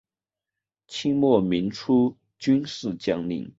[0.87, 3.47] 清末民初军事将领。